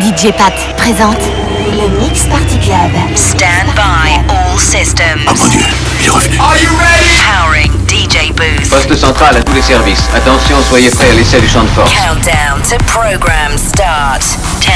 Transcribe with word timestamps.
DJ 0.00 0.30
Pat 0.36 0.52
présente 0.76 1.20
le 1.72 1.88
Mix 1.98 2.26
Party 2.26 2.58
Club. 2.58 2.90
Stand 3.14 3.72
by 3.74 4.20
all 4.28 4.58
systems. 4.58 5.24
Oh 5.26 5.32
mon 5.38 5.48
dieu, 5.48 5.60
il 6.00 6.06
est 6.06 6.10
revenu. 6.10 6.38
Are 6.38 6.56
you 6.58 6.68
ready? 6.78 7.16
Powering 7.24 7.72
DJ 7.88 8.30
booth. 8.34 8.68
Poste 8.68 8.94
central 8.94 9.36
à 9.36 9.42
tous 9.42 9.54
les 9.54 9.62
services. 9.62 10.04
Attention, 10.14 10.62
soyez 10.68 10.90
prêts 10.90 11.08
à 11.08 11.12
l'essai 11.14 11.40
du 11.40 11.48
champ 11.48 11.62
de 11.62 11.68
force. 11.68 11.90
Countdown 11.94 12.60
to 12.68 12.76
program 12.84 13.56
start. 13.56 14.22
10, 14.60 14.70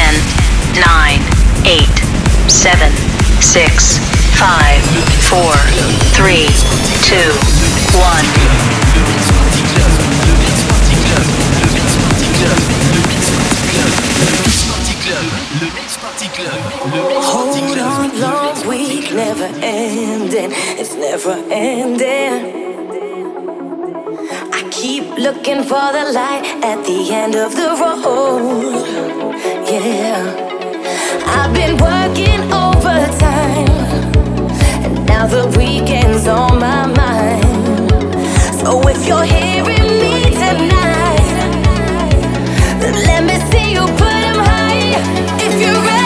9, 0.77 0.87
8, 1.66 1.87
7, 2.48 2.78
6, 3.40 4.00
5, 4.38 4.48
4, 5.28 5.42
3, 6.16 6.32
2, 7.10 7.16
1. 7.94 8.90
Week, 19.10 19.16
never 19.16 19.45
ending. 19.62 20.50
It's 20.78 20.95
never 20.95 21.32
ending. 21.50 22.60
I 24.52 24.69
keep 24.70 25.05
looking 25.19 25.62
for 25.62 25.92
the 25.92 26.12
light 26.12 26.45
at 26.62 26.84
the 26.84 27.12
end 27.12 27.34
of 27.34 27.55
the 27.55 27.69
road. 27.80 28.86
Yeah, 29.66 30.34
I've 31.27 31.52
been 31.55 31.77
working 31.77 32.41
overtime, 32.52 33.69
and 34.84 35.06
now 35.06 35.27
the 35.27 35.47
weekend's 35.58 36.27
on 36.27 36.58
my 36.58 36.86
mind. 36.86 37.91
So 38.61 38.80
if 38.88 39.06
you're 39.06 39.24
hearing 39.24 39.88
me 40.02 40.22
tonight, 40.24 41.27
then 42.80 42.95
let 43.06 43.24
me 43.24 43.36
see 43.50 43.72
you 43.72 43.86
put 43.86 44.36
high. 44.47 44.95
If 45.38 45.61
you're 45.61 45.83
ready 45.84 46.00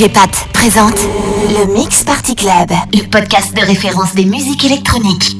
DJ 0.00 0.08
présente 0.54 1.06
le 1.50 1.74
Mix 1.74 2.04
Party 2.04 2.34
Club, 2.34 2.70
le 2.94 3.02
podcast 3.10 3.54
de 3.54 3.60
référence 3.60 4.14
des 4.14 4.24
musiques 4.24 4.64
électroniques. 4.64 5.39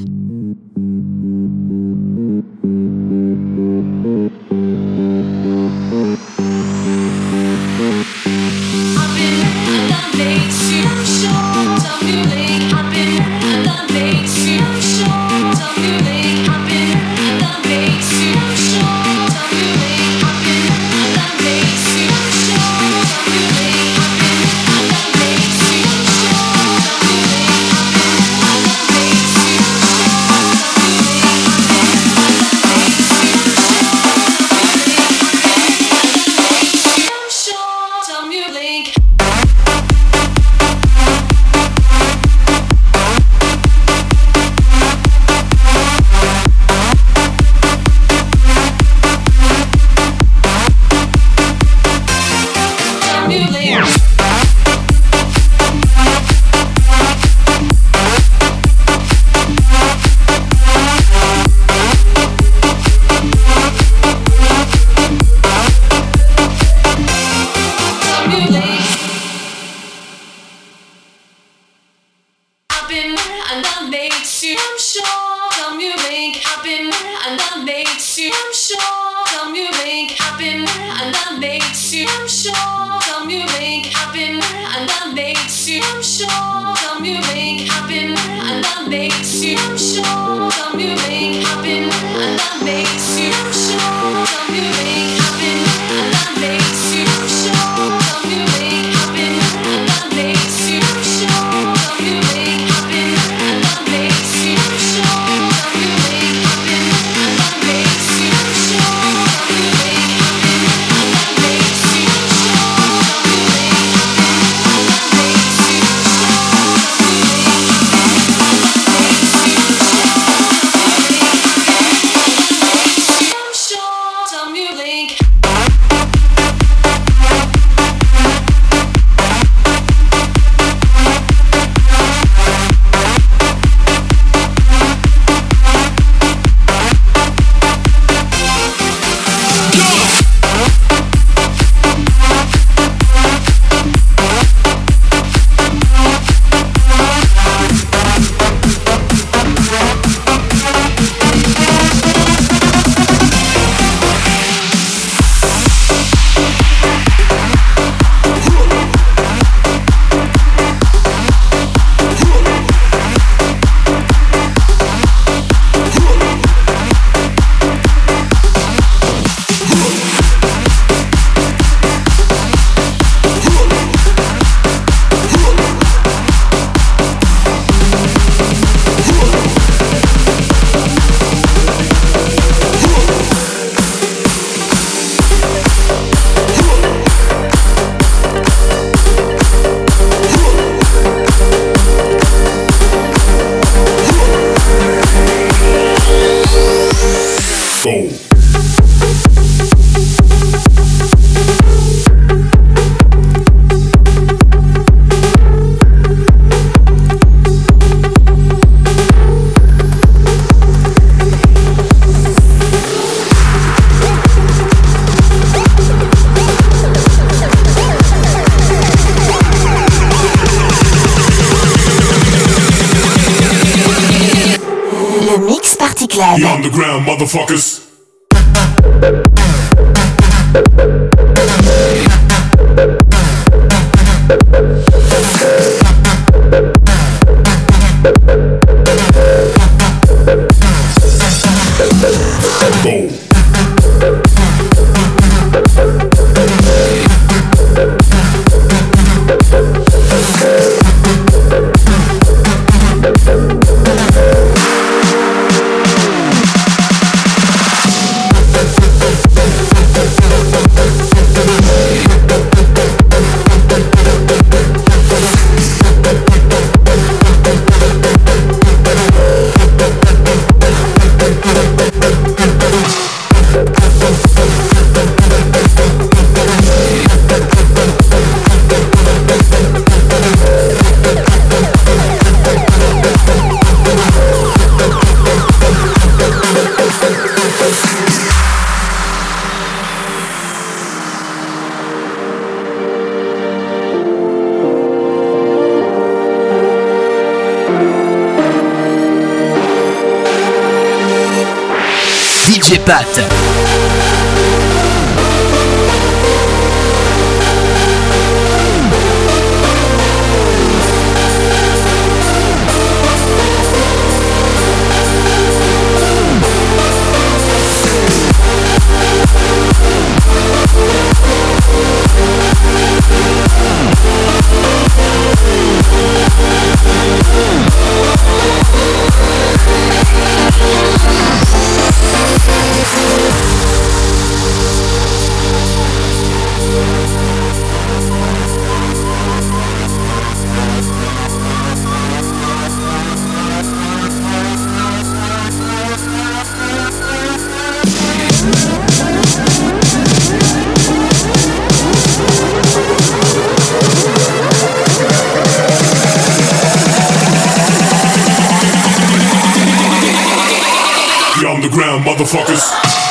Motherfuckers. 362.03 363.09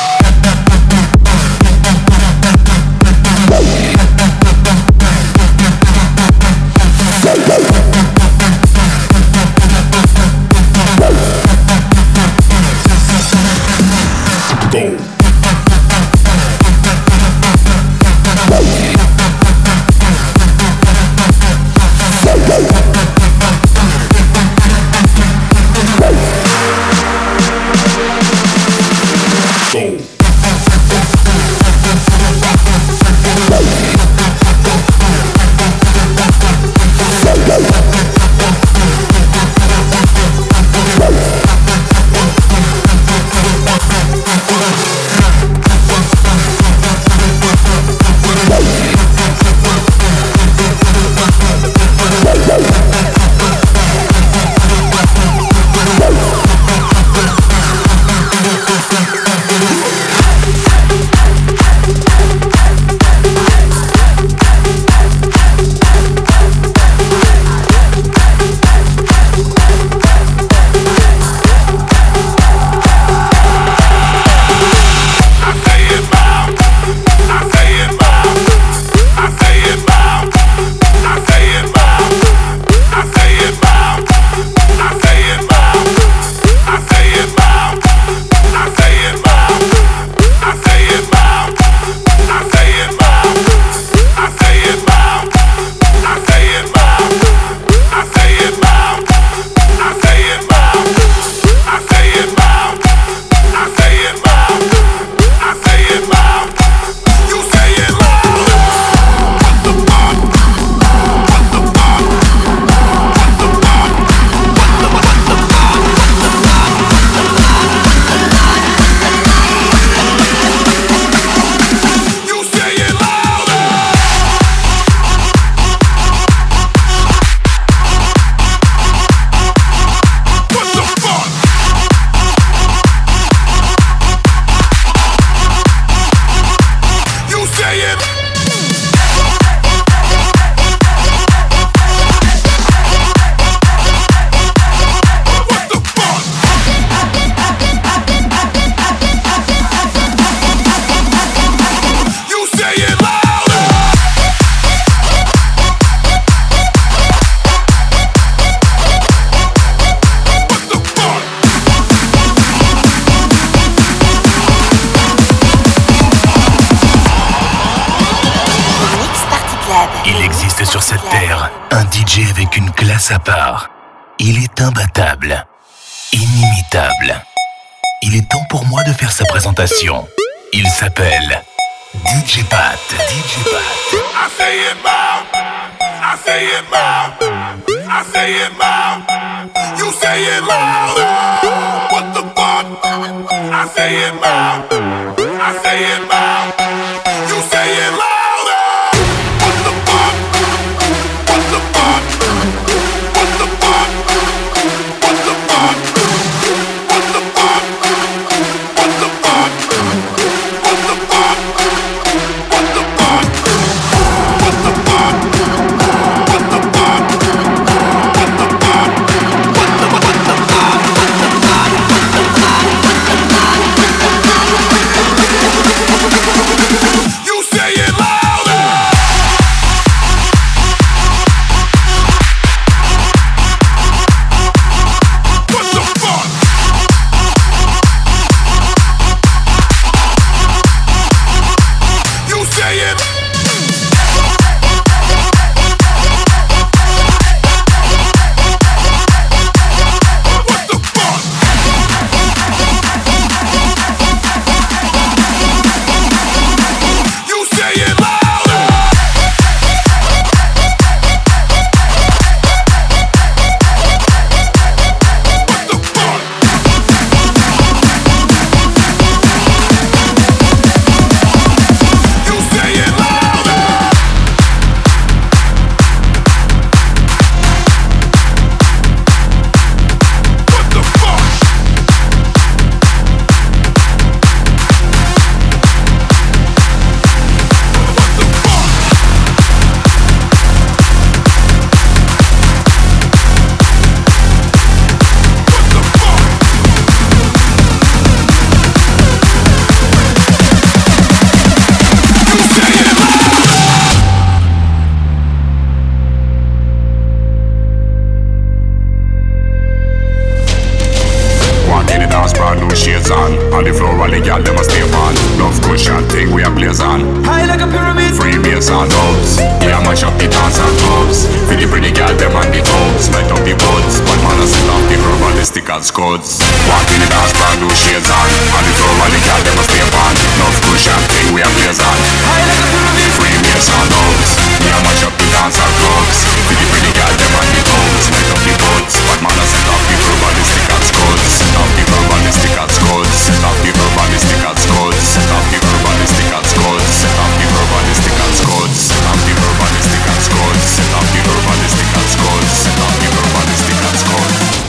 On. 313.52 313.64
The 313.64 313.72
floor, 313.74 313.92
all 314.00 314.10
the 314.10 314.20
girl 314.22 314.40
them 314.42 314.56
a 314.56 314.64
stay 314.64 314.82
on. 314.82 315.14
Love 315.38 315.58
cushion 315.66 316.02
thing 316.10 316.32
we 316.34 316.42
a 316.42 316.50
blaze 316.50 316.80
on. 316.80 317.04
High 317.22 317.46
like 317.46 317.60
a 317.60 317.68
pyramid. 317.68 318.14
Free 318.16 318.38
bass 318.40 318.70
and 318.70 318.88
dubs. 318.90 319.38
We 319.62 319.70
a 319.70 319.78
mash 319.84 320.02
up 320.02 320.14
the 320.16 320.26
dance 320.30 320.58
and 320.58 320.74
clubs. 320.80 321.28
For 321.46 321.56
the 321.58 321.66
pretty 321.66 321.92
girl 321.92 322.14
them 322.16 322.34
on 322.34 322.48
the 322.50 322.62
toes. 322.62 323.04
Light 323.12 323.28
up 323.30 323.42
the 323.44 323.54
buds. 323.54 323.94
One 324.06 324.20
man 324.24 324.40
a 324.40 324.46
set 324.46 324.66
off 324.70 324.84
the 324.88 324.96
verbalistic 324.96 325.66
and 325.68 325.84
scuds. 325.84 326.40
Walk 326.70 326.88
in 326.90 327.00
the 327.02 327.08
dance, 327.10 327.32
brand 327.36 327.58
new 327.60 327.72
shades 327.74 328.10
on. 328.10 328.28
On 328.54 328.62
the 328.64 328.72
floor, 328.74 328.94
all 329.02 329.10
the 329.10 329.20
girl 329.22 329.40
them 329.42 329.58
a 329.58 329.64
stay 329.66 329.82
on. 329.82 330.14
Love 330.40 330.56
cushion 330.64 331.00
thing 331.10 331.28
we 331.34 331.40
a 331.42 331.50
blaze 331.50 331.80
on. 331.82 331.98
High 332.26 332.44
like 332.46 332.62
a 332.62 332.68
pyramid. 332.70 333.10
Free 333.18 333.38
bass 333.44 333.66
and 333.70 333.88
dubs. 333.90 334.30
We 334.62 334.68
a 334.70 334.78
mash 334.80 335.04
up 335.04 335.14
the 335.18 335.26
dance 335.30 335.58
and 335.58 335.74
clubs. 335.80 336.18
For 336.46 336.54
the 336.54 336.64
pretty 336.70 336.92
girl 336.96 337.14
them 337.18 337.32
on 337.34 337.46
the 337.50 337.60
toes. 337.66 338.04
Light 338.14 338.30
up 338.30 338.40
the 338.46 338.54
buds. 338.56 338.94
One 339.10 339.20
man 339.26 339.36
a 339.36 339.44
set 339.44 339.66
off 339.68 339.82
the 339.84 339.96
verbalistic 340.00 340.66
and 340.70 340.84
scuds. 340.86 341.28
Set 341.40 341.54
off 341.60 341.70
the 341.76 341.84
verbalistic 341.90 342.54
and 342.56 342.69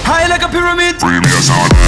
high 0.05 0.27
like 0.27 0.43
Premium 0.99 1.41
Sound. 1.41 1.80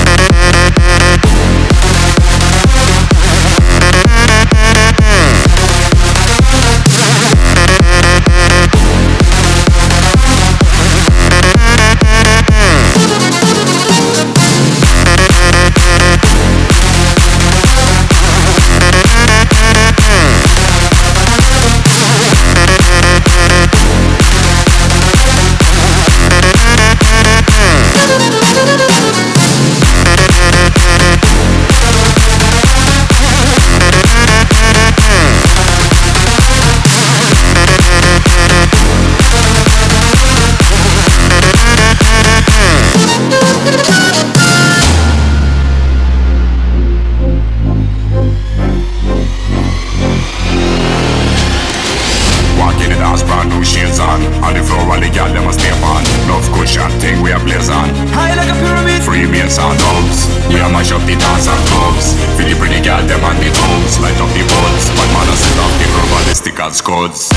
Mash 60.84 60.92
up 60.92 61.02
the 61.08 61.16
dance 61.16 61.48
and 61.48 61.68
clubs. 61.68 62.14
For 62.36 62.44
the 62.44 62.56
pretty 62.60 62.82
girl 62.84 63.00
them 63.08 63.24
on 63.24 63.36
the 63.38 63.48
toes. 63.48 64.00
Light 64.00 64.20
up 64.20 64.30
the 64.36 64.44
buds. 64.44 64.90
One 65.00 65.12
man 65.16 65.30
a 65.30 65.36
set 65.36 65.58
off 65.60 65.72
the 65.80 65.88
verbalistic 65.96 66.60
and 66.60 66.76
scuds. 66.76 67.32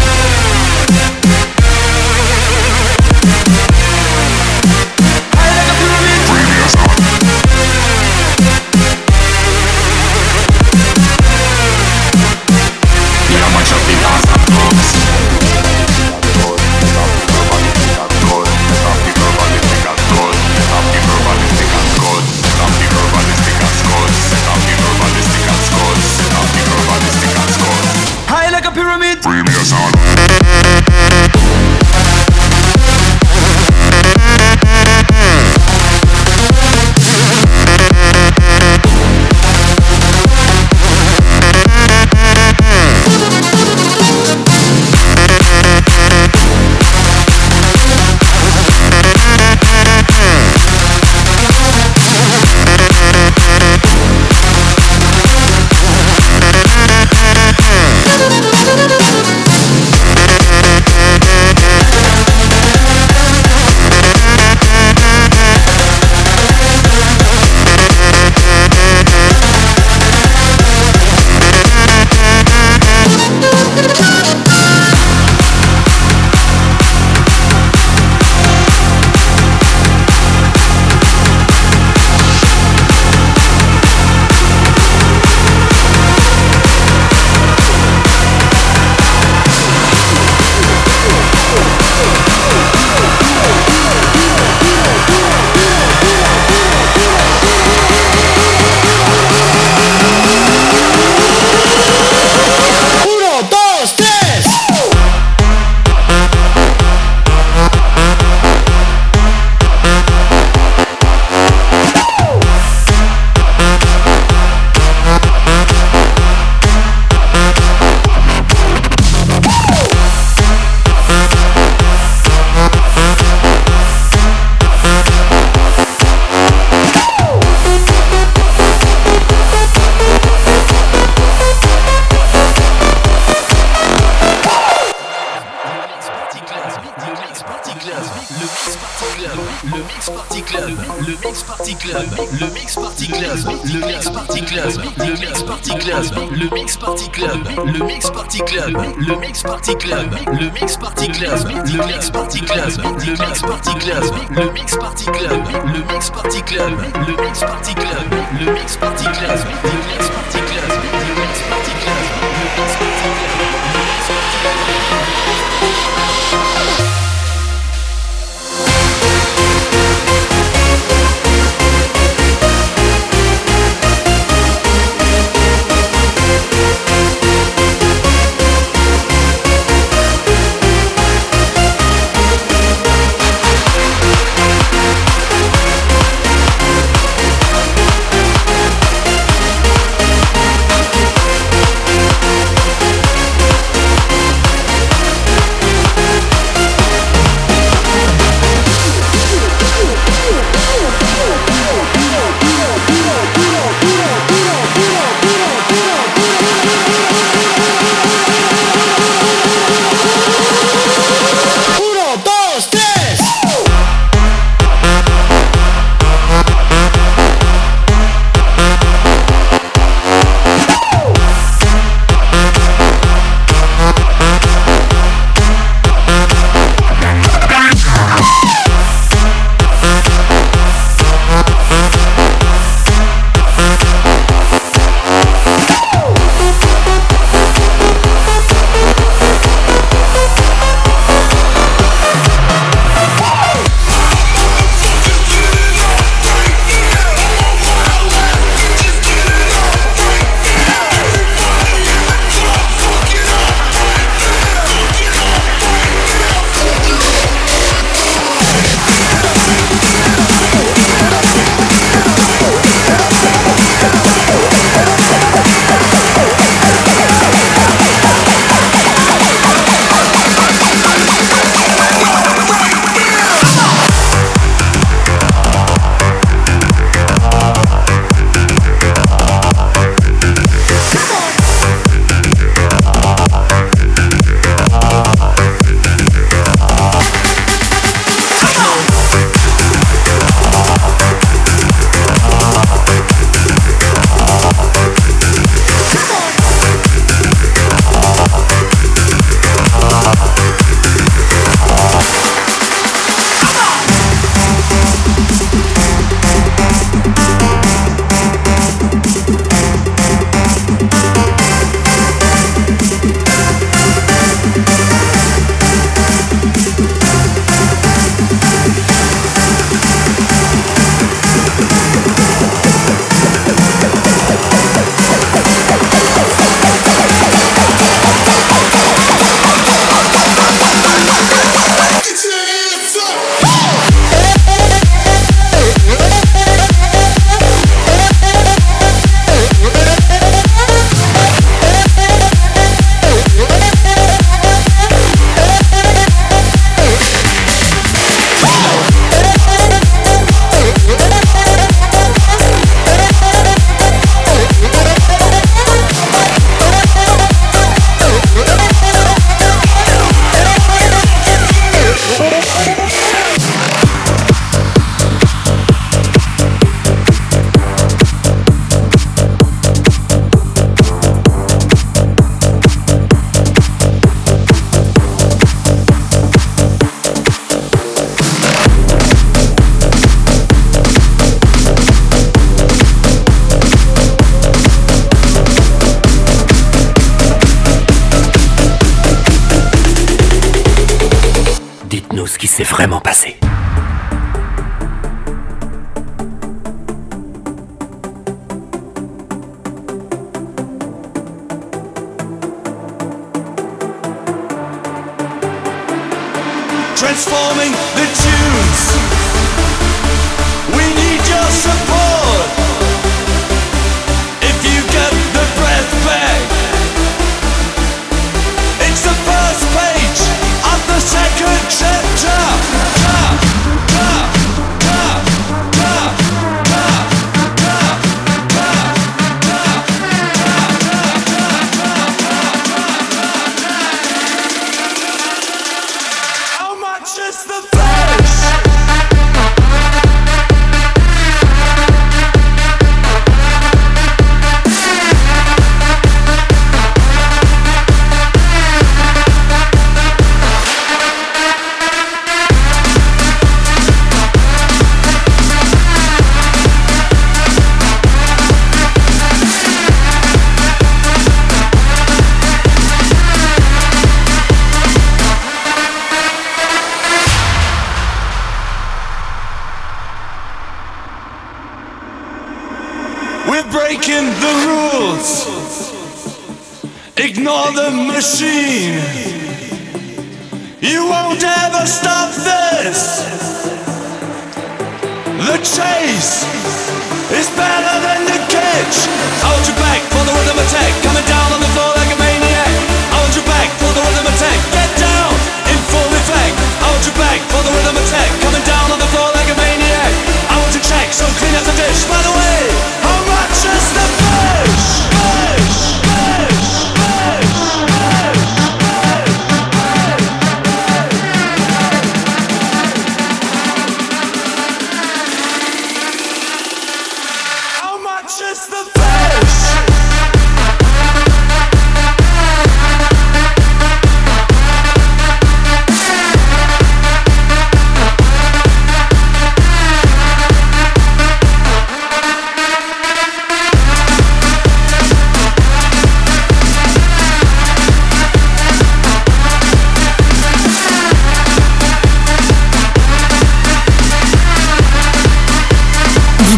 Le 149.87 150.51
Mix 150.51 150.77
Party 150.77 151.07
Club, 151.13 151.39
le 151.47 151.87
Mix 151.87 152.11
Party 152.11 152.41
Club, 152.41 152.71
le 152.77 153.13
Mix 153.13 153.41
Party 153.41 153.75
Club, 153.77 154.05
le 154.31 154.51
Mix 154.53 154.77
Party 154.77 155.05
Club, 155.07 155.43
le 155.65 155.93
Mix 155.95 156.11
Party 156.11 156.43
Club, 156.43 156.73
le 157.07 157.23
Mix 157.25 157.41
Party 157.41 157.75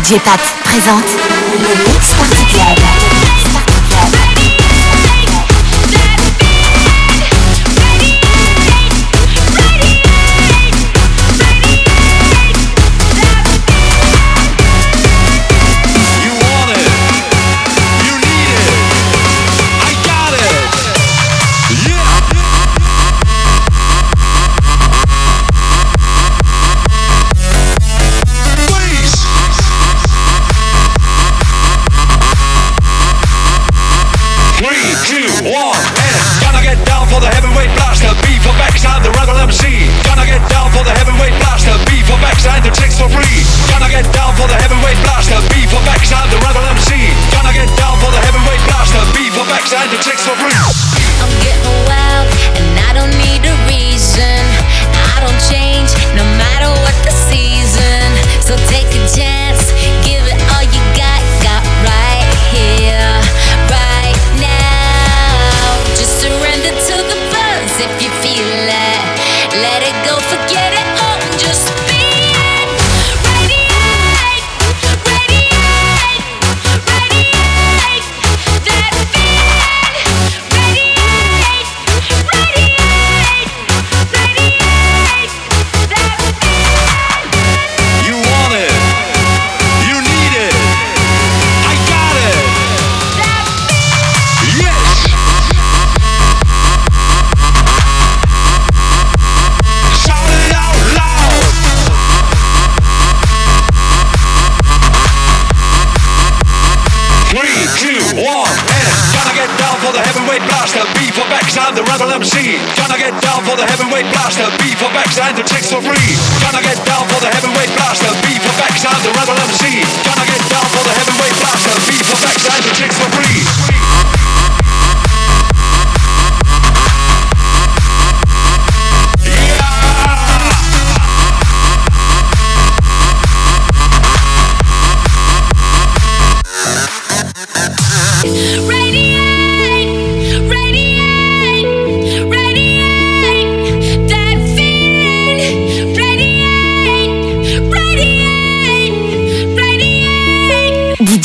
DJ 0.08 0.18
Pat 0.20 0.40
présente 0.62 1.18
le 1.60 1.92
mix. 1.92 2.47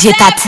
Get 0.04 0.20
up. 0.20 0.43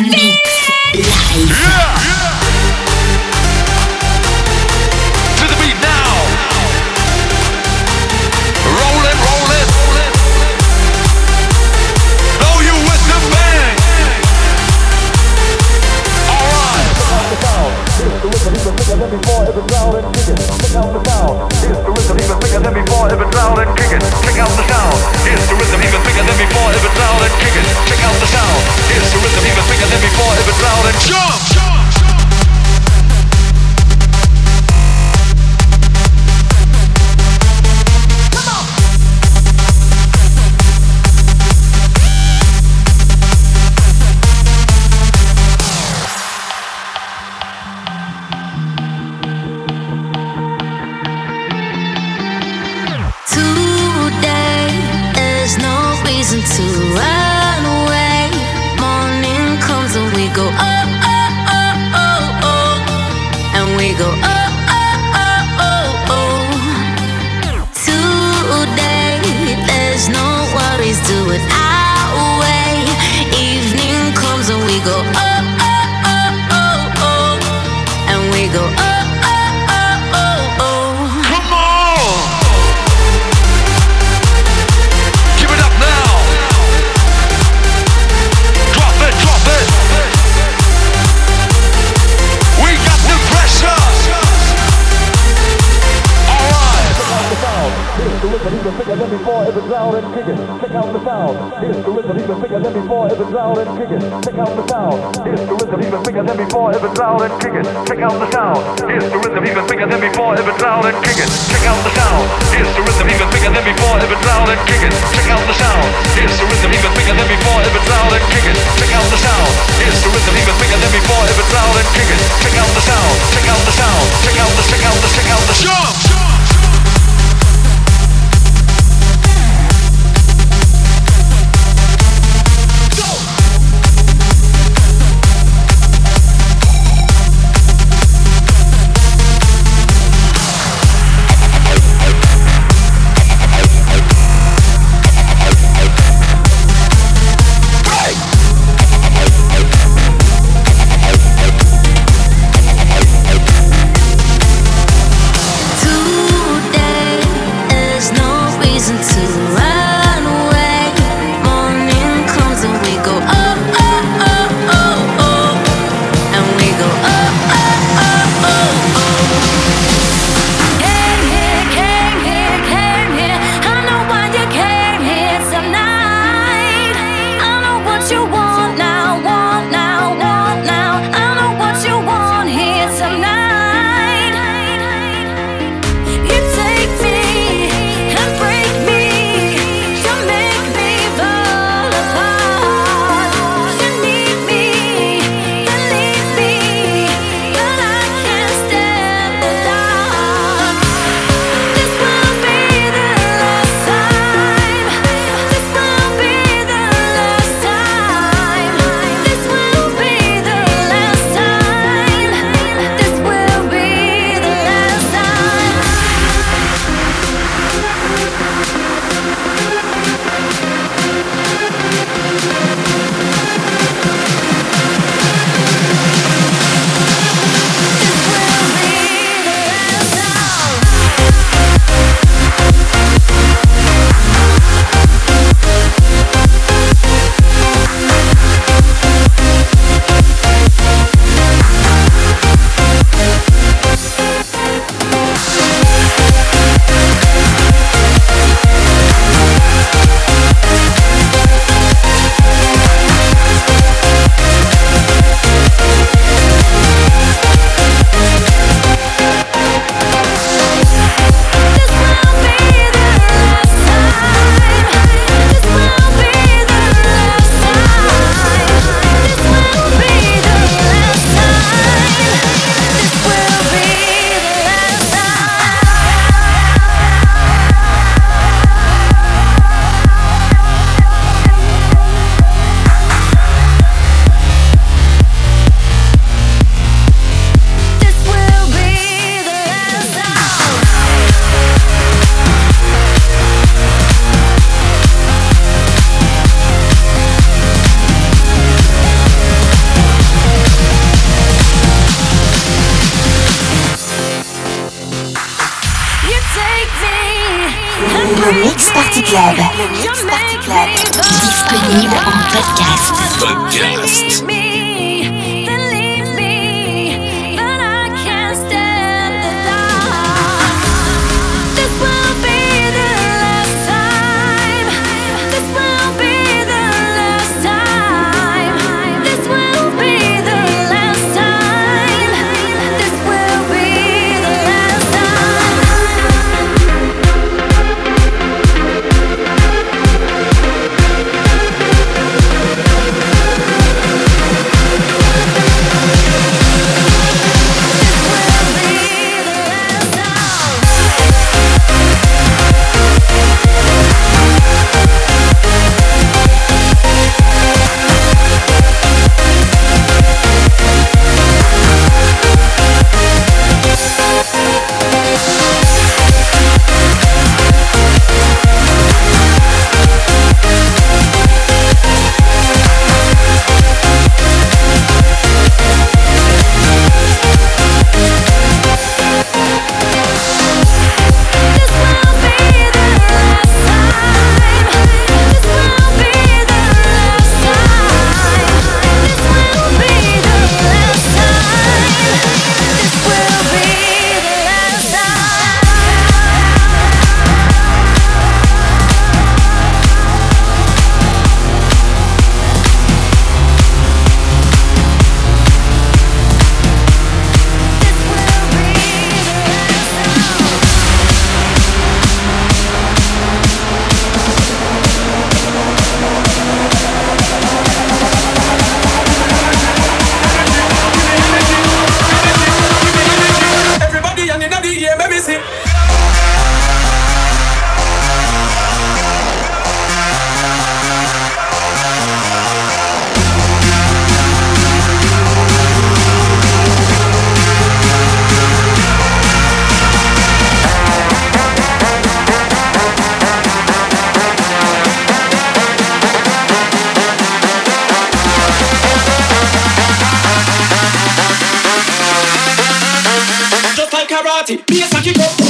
party, 454.65 454.83
a 455.01 455.15
and 455.15 455.23
kick 455.23 455.37
up. 455.39 455.64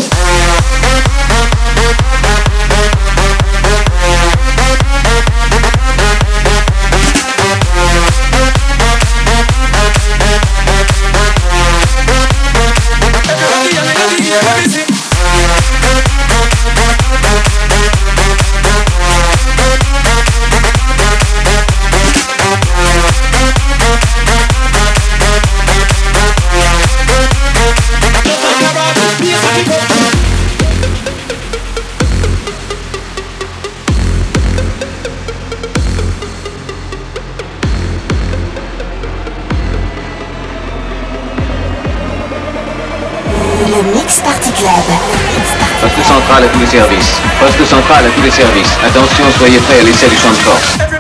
Attention, 48.86 49.26
soyez 49.40 49.58
prêts 49.58 49.80
à 49.80 49.84
laisser 49.84 50.06
It's 50.06 50.16
champs 50.16 50.30
de 50.30 50.36
force. 50.36 50.95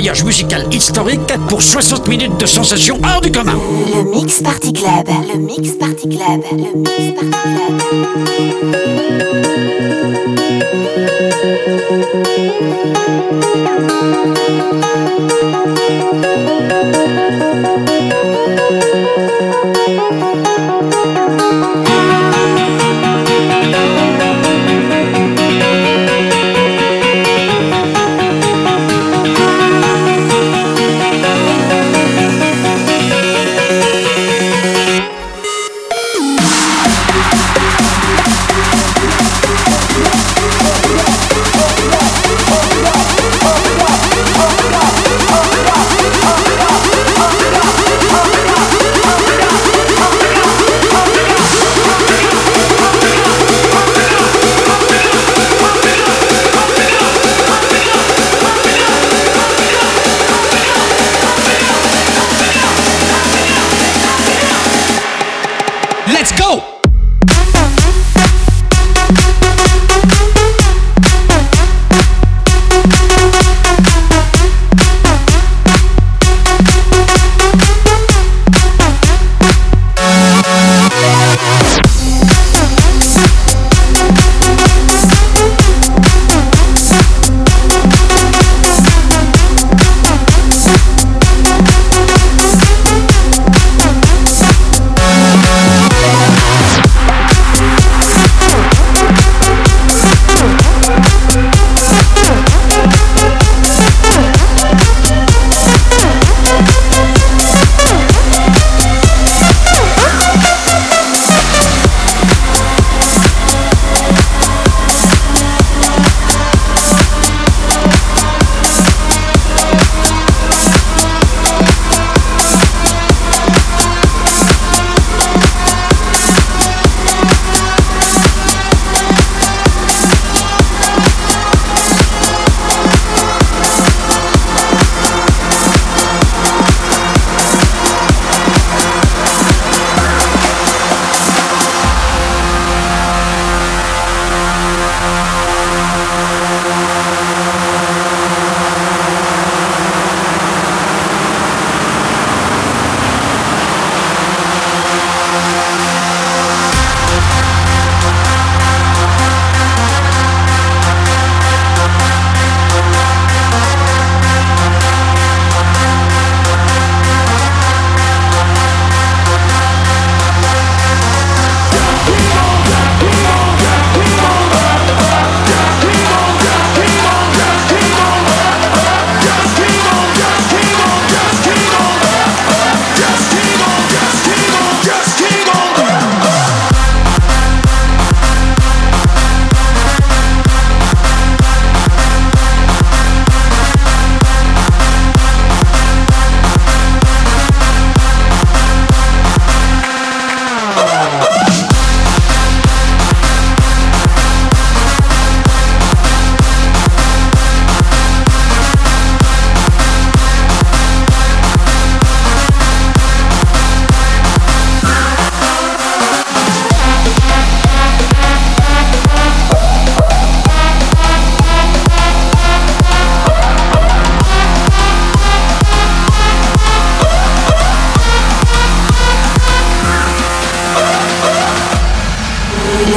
Voyage 0.00 0.24
musical 0.24 0.66
historique 0.72 1.20
pour 1.50 1.60
60 1.60 2.08
minutes 2.08 2.40
de 2.40 2.46
sensations 2.46 2.98
hors 3.04 3.20
du 3.20 3.30
commun. 3.30 3.58
Le 3.94 4.02
Mix 4.10 4.40
Party 4.40 4.72
Club. 4.72 5.06
Le 5.30 5.38
Mix 5.38 5.72
Party 5.72 6.08
Club. 6.08 6.42
Le 6.52 6.74
Mix 6.74 7.12
Party 7.20 7.30
Let's 11.12 11.40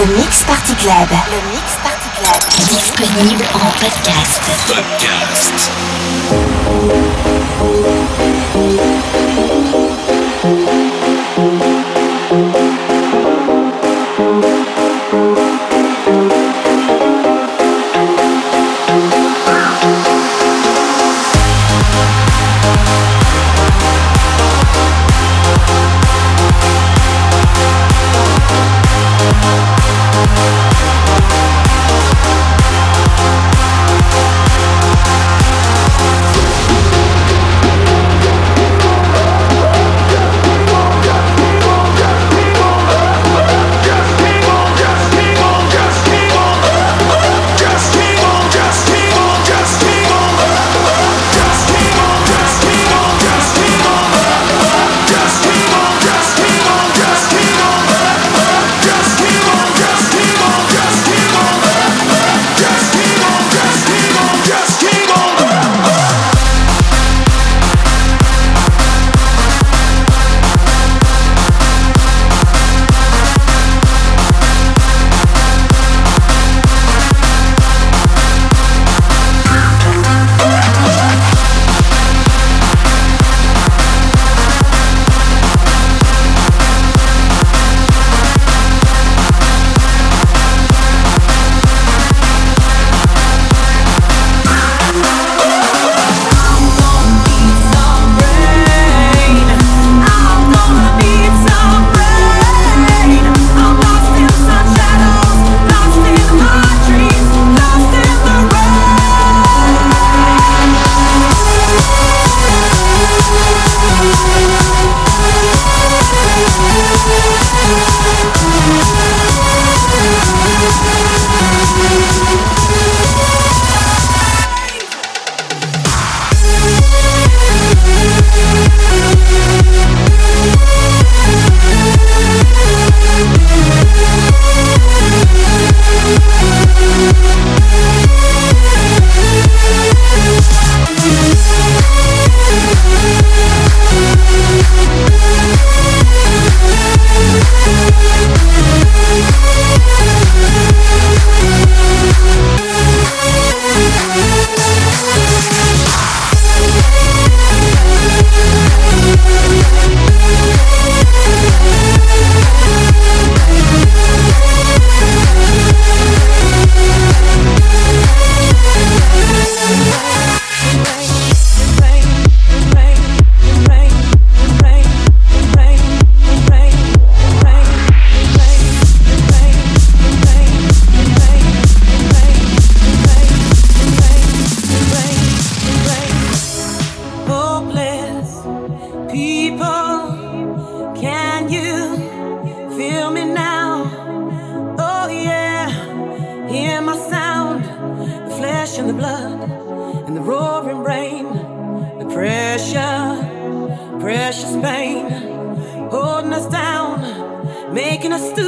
Le 0.06 0.10
Mix 0.18 0.44
Party 0.44 0.76
Club. 0.76 1.10
Le 1.32 1.50
Mix 1.56 1.78
Party 1.82 2.10
Club. 2.18 2.44
Disponible 2.74 3.46
en 3.54 3.72
podcast. 3.80 4.44
Podcast. 4.68 5.72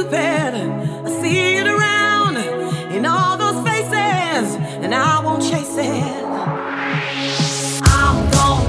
too. 0.02 0.08
I 0.10 1.20
see 1.22 1.56
it 1.56 1.66
around 1.66 2.36
in 2.92 3.06
all 3.06 3.36
those 3.36 3.66
faces, 3.66 4.56
and 4.82 4.94
I 4.94 5.20
won't 5.24 5.42
chase 5.42 5.76
it. 5.78 6.24
I'm 7.84 8.30
gone. 8.30 8.65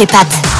hip 0.00 0.10
hop. 0.12 0.59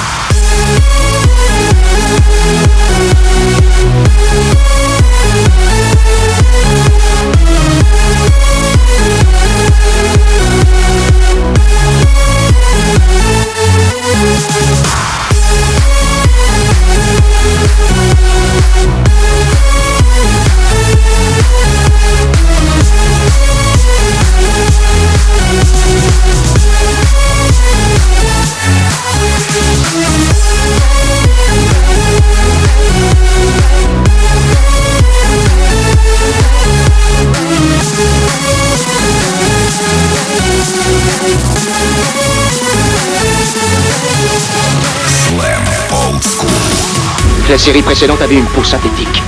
La 47.50 47.58
série 47.58 47.82
précédente 47.82 48.22
avait 48.22 48.36
une 48.36 48.46
peau 48.46 48.62
synthétique. 48.62 49.20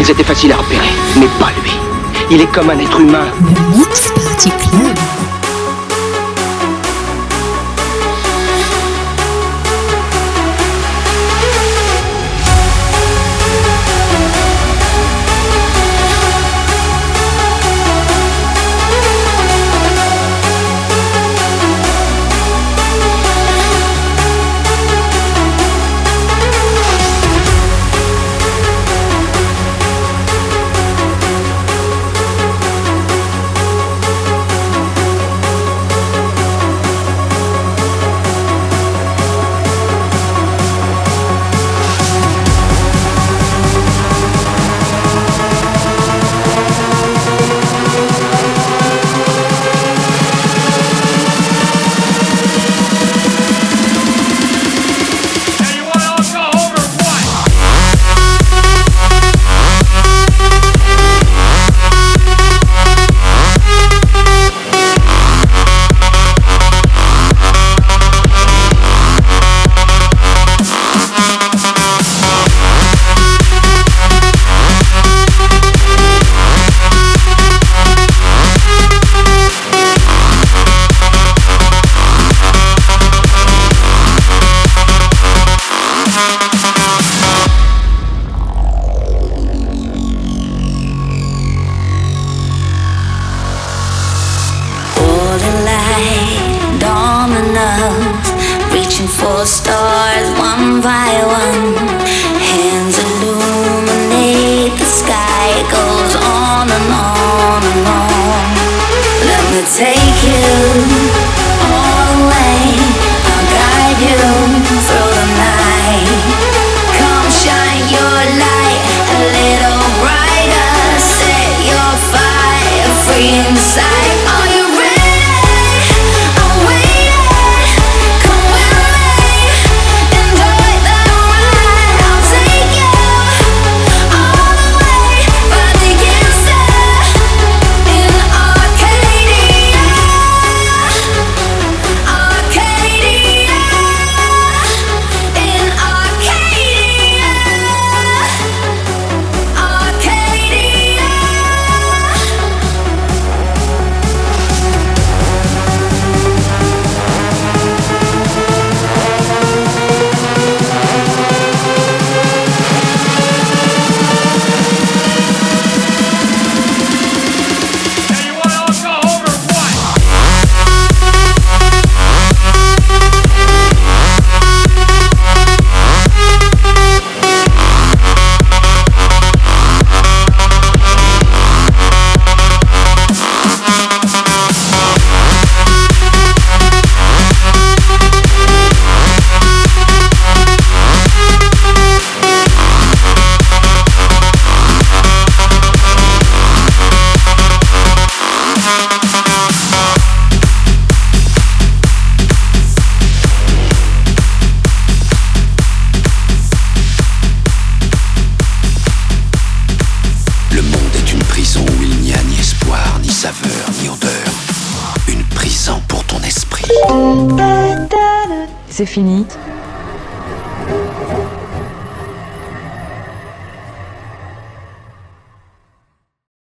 Ils 0.00 0.10
étaient 0.10 0.24
faciles 0.24 0.50
à 0.50 0.56
repérer, 0.56 0.90
mais 1.16 1.28
pas 1.38 1.52
lui. 1.62 1.70
Il 2.28 2.40
est 2.40 2.50
comme 2.50 2.70
un 2.70 2.78
être 2.80 2.98
humain. 2.98 3.26